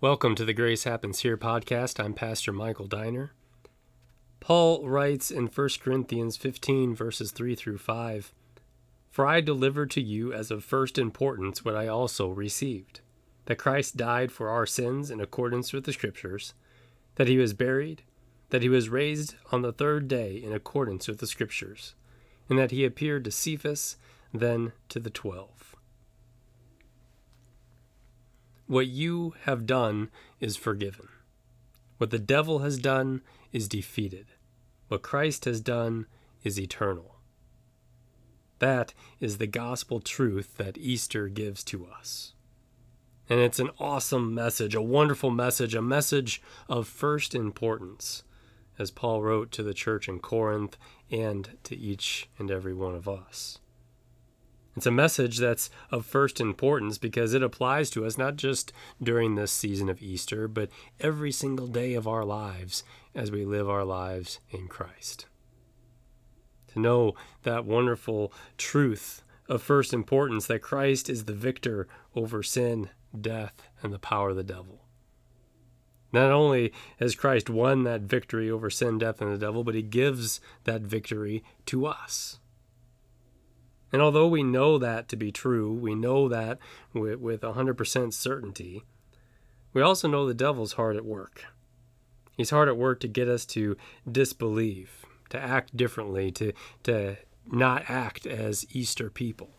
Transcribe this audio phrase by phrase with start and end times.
[0.00, 1.98] Welcome to the Grace Happens Here podcast.
[1.98, 3.32] I'm Pastor Michael Diner.
[4.38, 8.32] Paul writes in 1 Corinthians 15, verses 3 through 5
[9.10, 13.00] For I delivered to you as of first importance what I also received
[13.46, 16.54] that Christ died for our sins in accordance with the Scriptures,
[17.16, 18.02] that he was buried,
[18.50, 21.96] that he was raised on the third day in accordance with the Scriptures,
[22.48, 23.96] and that he appeared to Cephas,
[24.32, 25.74] then to the twelve.
[28.68, 31.08] What you have done is forgiven.
[31.96, 34.26] What the devil has done is defeated.
[34.88, 36.04] What Christ has done
[36.44, 37.16] is eternal.
[38.58, 42.34] That is the gospel truth that Easter gives to us.
[43.30, 48.22] And it's an awesome message, a wonderful message, a message of first importance,
[48.78, 50.76] as Paul wrote to the church in Corinth
[51.10, 53.60] and to each and every one of us.
[54.78, 59.34] It's a message that's of first importance because it applies to us not just during
[59.34, 60.70] this season of Easter, but
[61.00, 65.26] every single day of our lives as we live our lives in Christ.
[66.68, 72.90] To know that wonderful truth of first importance that Christ is the victor over sin,
[73.20, 74.84] death, and the power of the devil.
[76.12, 79.82] Not only has Christ won that victory over sin, death, and the devil, but he
[79.82, 82.38] gives that victory to us.
[83.92, 86.58] And although we know that to be true, we know that
[86.92, 88.84] with, with 100% certainty,
[89.72, 91.44] we also know the devil's hard at work.
[92.36, 93.76] He's hard at work to get us to
[94.10, 96.52] disbelieve, to act differently, to,
[96.84, 97.16] to
[97.50, 99.50] not act as Easter people.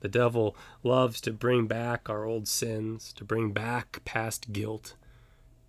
[0.00, 4.96] The devil loves to bring back our old sins, to bring back past guilt,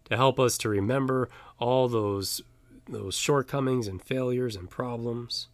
[0.10, 2.42] to help us to remember all those,
[2.90, 5.48] those shortcomings and failures and problems.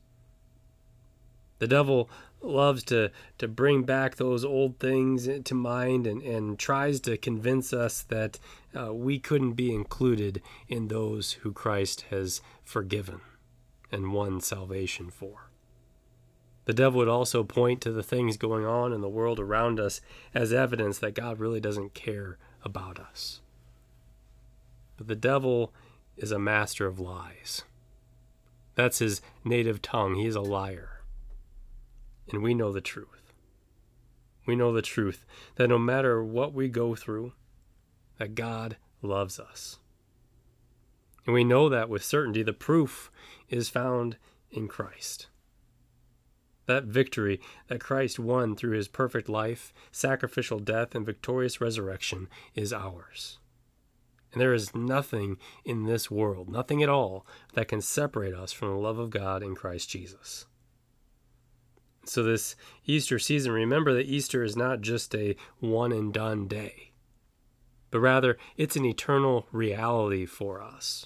[1.61, 2.09] The devil
[2.41, 7.72] loves to, to bring back those old things to mind and, and tries to convince
[7.72, 8.39] us that
[8.75, 13.21] uh, we couldn't be included in those who Christ has forgiven
[13.91, 15.51] and won salvation for.
[16.66, 20.01] The devil would also point to the things going on in the world around us
[20.33, 23.41] as evidence that God really doesn't care about us.
[24.97, 25.71] But the devil
[26.17, 27.66] is a master of lies.
[28.73, 30.16] That's his native tongue.
[30.16, 31.00] He is a liar
[32.29, 33.33] and we know the truth.
[34.45, 37.33] We know the truth that no matter what we go through,
[38.17, 39.77] that God loves us.
[41.25, 42.43] And we know that with certainty.
[42.43, 43.11] The proof
[43.49, 44.17] is found
[44.49, 45.27] in Christ.
[46.65, 52.73] That victory that Christ won through his perfect life, sacrificial death, and victorious resurrection is
[52.73, 53.39] ours.
[54.31, 58.69] And there is nothing in this world, nothing at all, that can separate us from
[58.69, 60.45] the love of God in Christ Jesus.
[62.03, 66.91] So, this Easter season, remember that Easter is not just a one and done day,
[67.91, 71.06] but rather it's an eternal reality for us.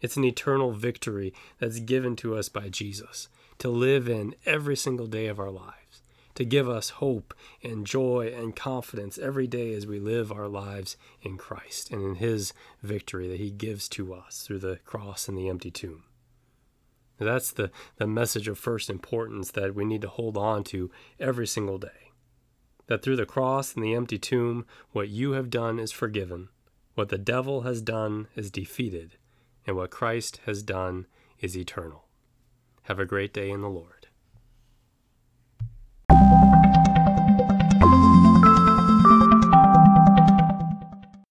[0.00, 3.28] It's an eternal victory that's given to us by Jesus
[3.58, 6.02] to live in every single day of our lives,
[6.34, 10.96] to give us hope and joy and confidence every day as we live our lives
[11.22, 12.52] in Christ and in His
[12.82, 16.02] victory that He gives to us through the cross and the empty tomb.
[17.18, 20.90] That's the, the message of first importance that we need to hold on to
[21.20, 22.10] every single day.
[22.88, 26.48] That through the cross and the empty tomb, what you have done is forgiven,
[26.94, 29.16] what the devil has done is defeated,
[29.66, 31.06] and what Christ has done
[31.40, 32.04] is eternal.
[32.82, 34.01] Have a great day in the Lord.